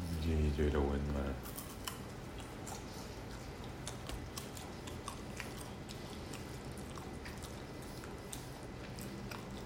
[0.00, 1.20] 唔知最到揾嘛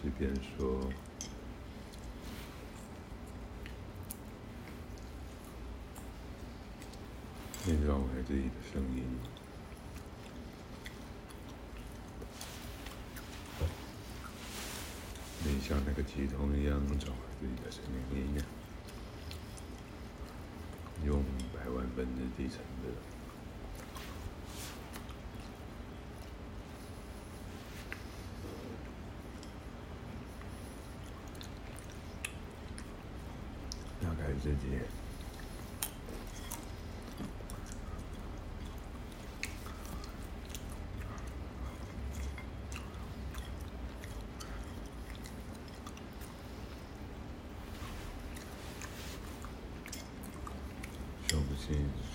[0.02, 0.80] 随便说，
[7.64, 9.02] 你找来自己的声音，
[15.44, 17.80] 你像那个鸡同一样找回自己的声
[18.12, 18.44] 音一样，
[21.06, 21.22] 用
[21.54, 23.15] 百万分之几层的。
[34.46, 34.59] 手机，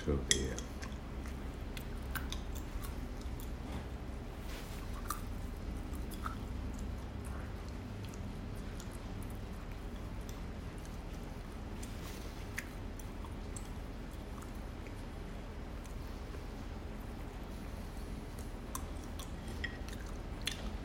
[0.05, 0.70] 手机设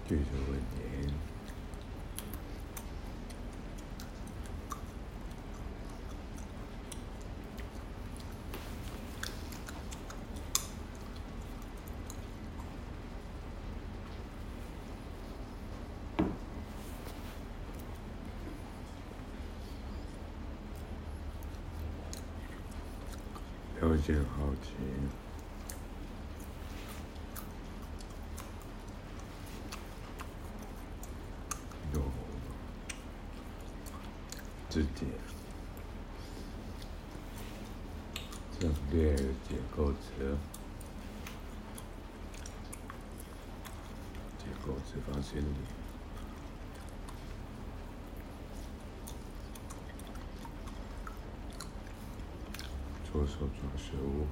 [0.09, 1.11] 这个问题。
[23.81, 24.71] 条件好奇。
[34.79, 35.07] 自己，
[38.61, 40.37] 正面解构词，
[44.37, 45.65] 解构词放心里，
[53.11, 54.27] 左手抓食物。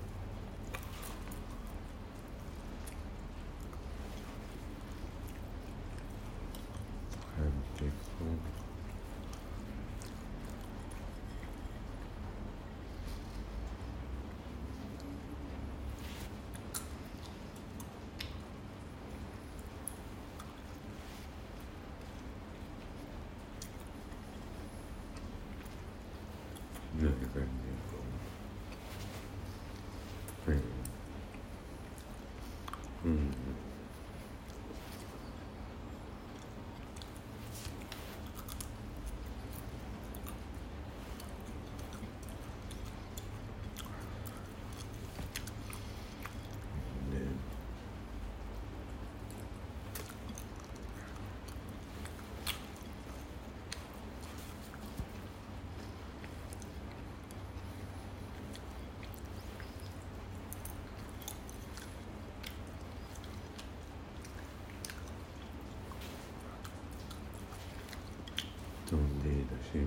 [69.72, 69.82] şey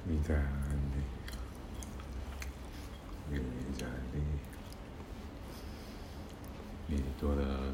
[0.05, 0.49] 你在哪
[0.93, 1.01] 里？
[3.29, 3.39] 你
[3.77, 3.91] 在哪？
[4.13, 4.21] 里？
[6.87, 7.73] 你多的。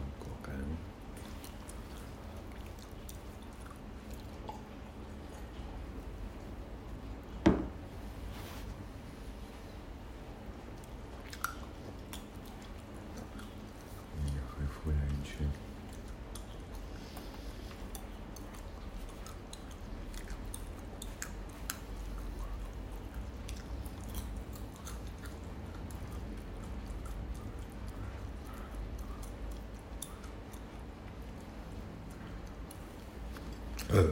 [33.91, 34.03] Uh.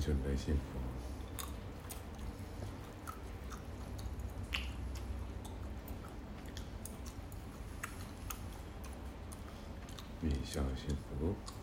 [0.00, 1.44] 准备幸福
[10.22, 11.54] 你想幸福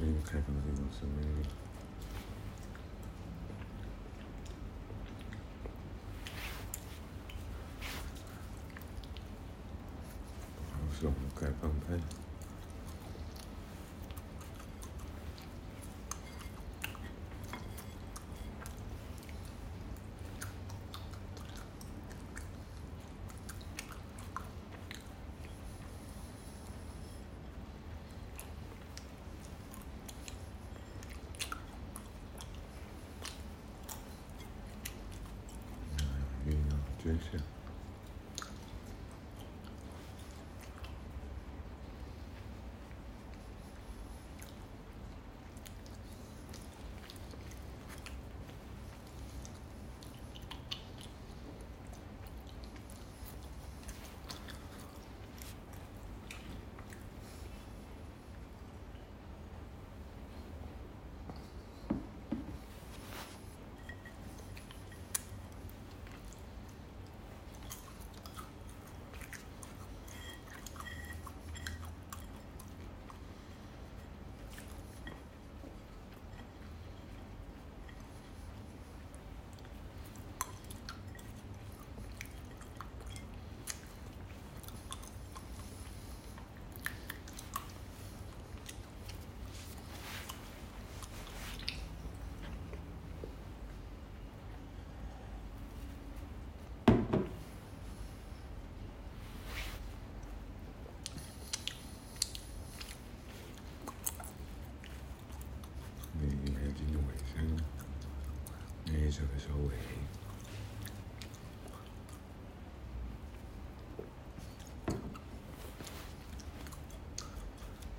[0.00, 1.67] 没有开放这种司，那个。
[37.16, 37.40] 真是。
[109.20, 109.74] of us already.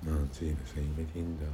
[0.02, 1.46] Nancy was even in the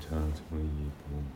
[0.00, 1.29] 常常一不。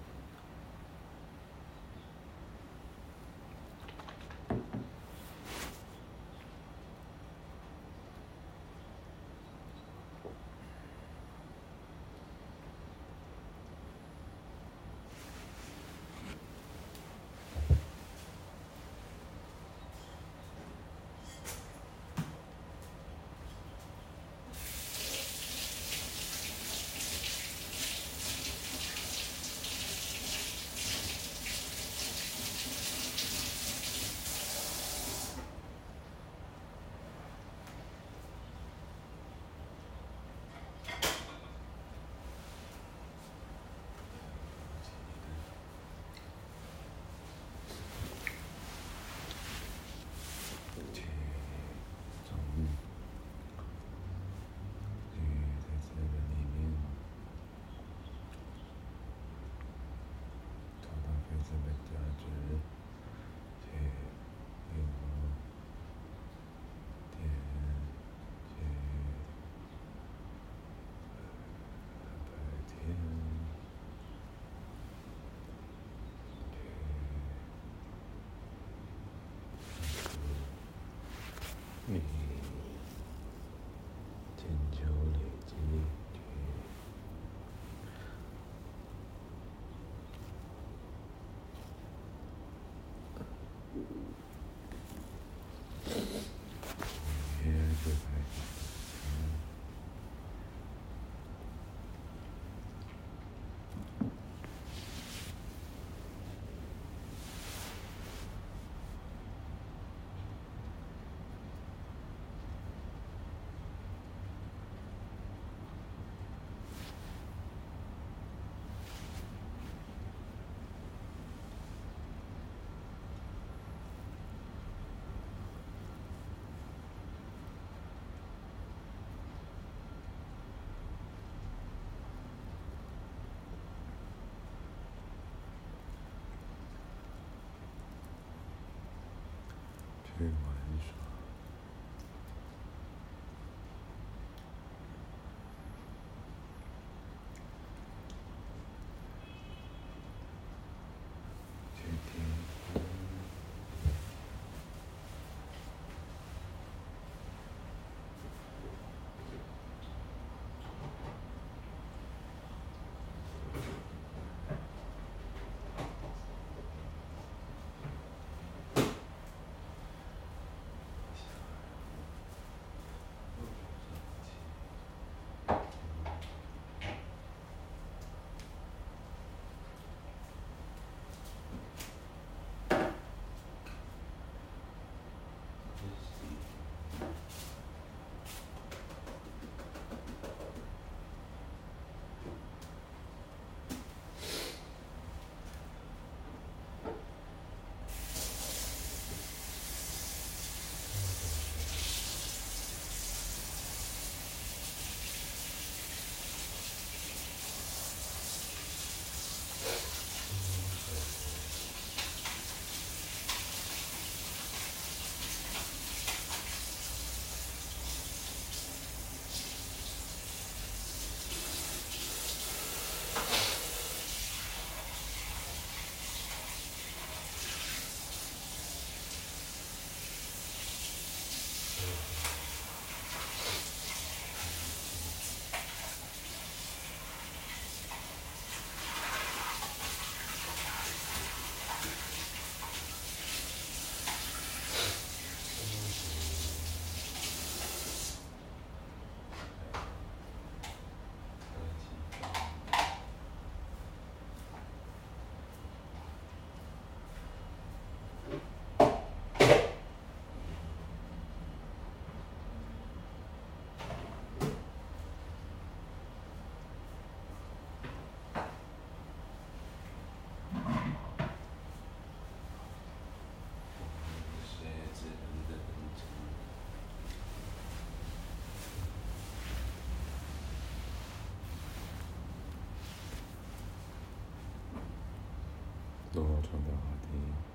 [286.50, 287.53] 重的话题。